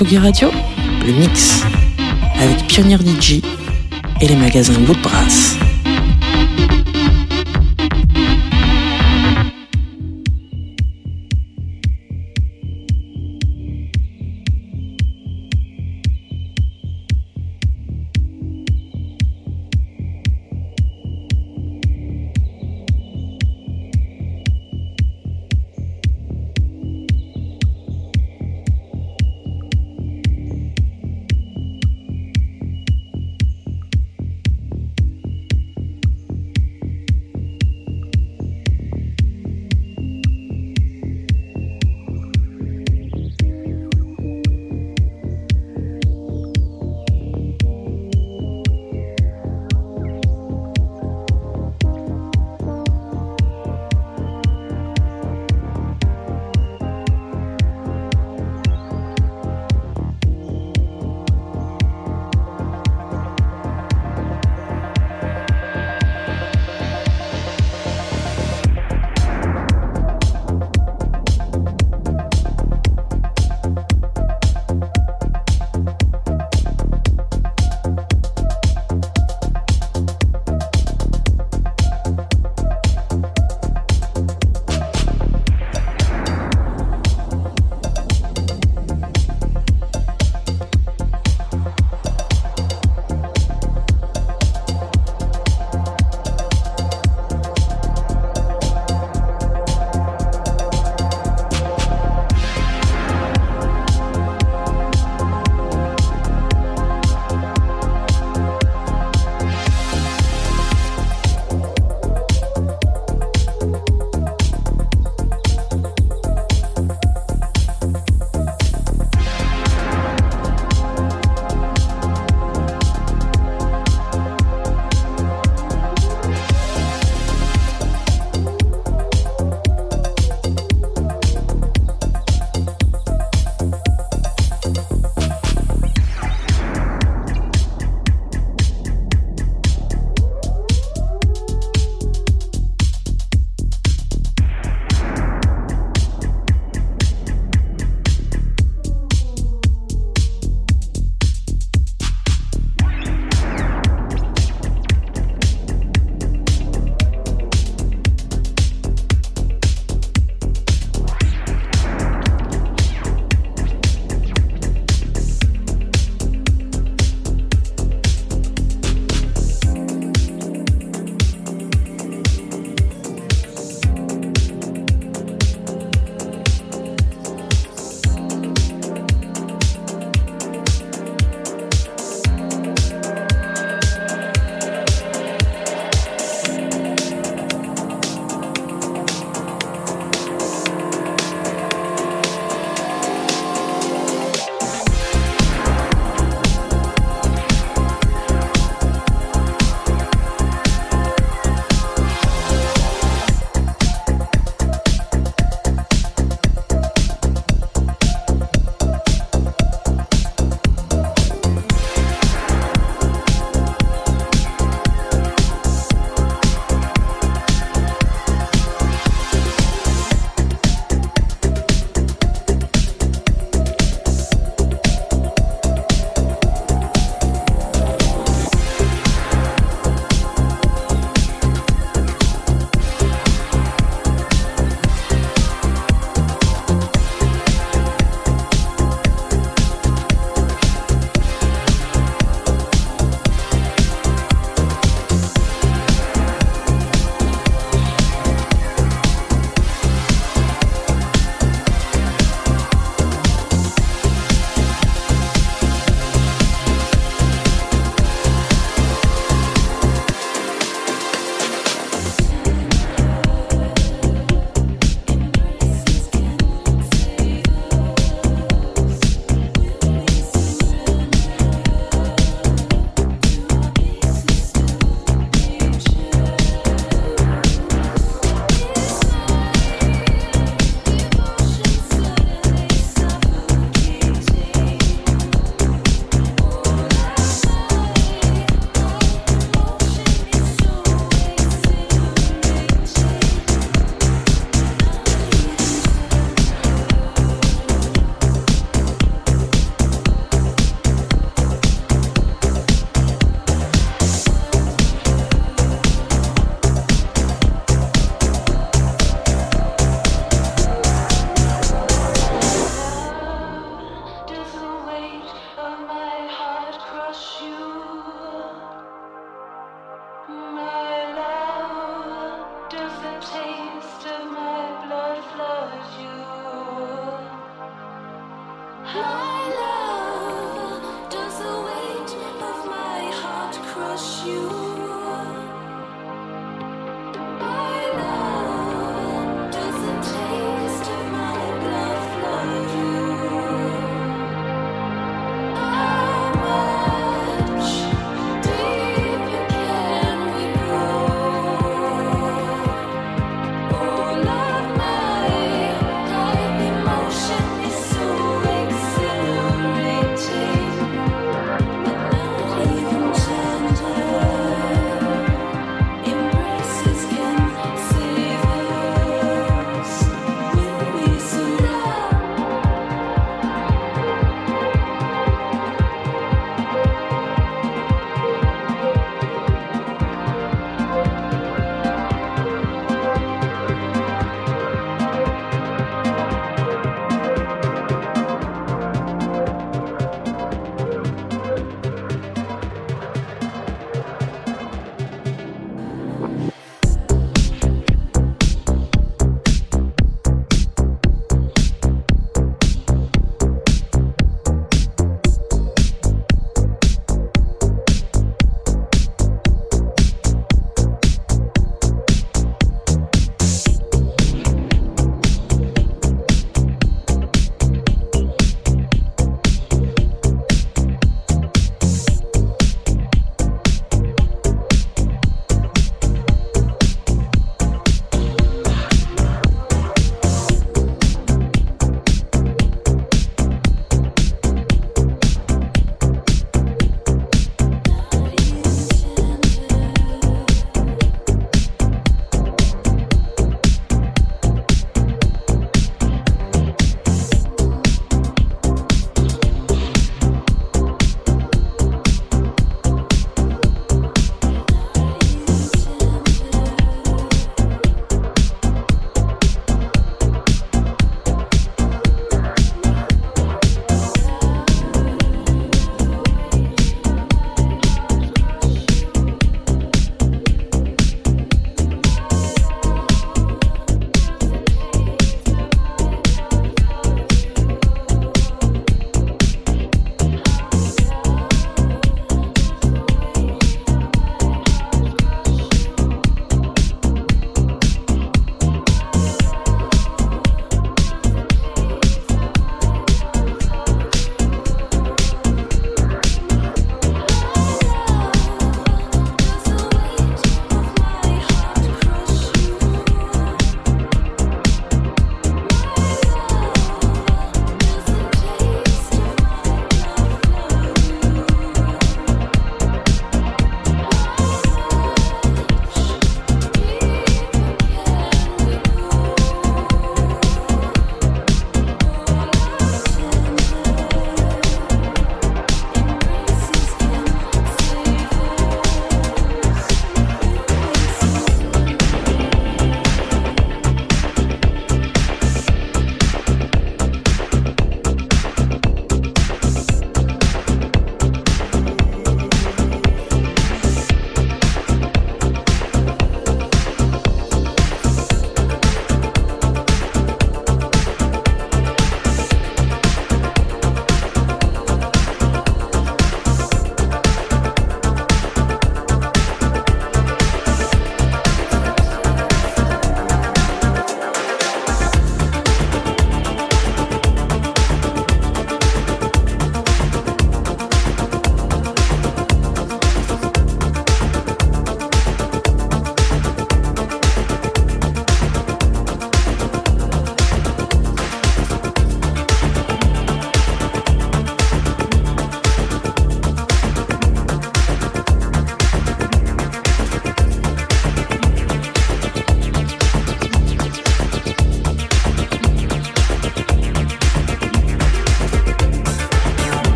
[0.00, 0.48] Tsugi Radio,
[1.06, 1.60] le mix,
[2.40, 3.42] avec Pionnier DJ
[4.22, 5.58] et les magasins Woodbrass.